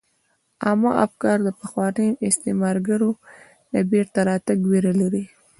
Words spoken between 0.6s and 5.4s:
عامه افکار د پخوانیو استعمارګرو د بیرته راتګ ویره لري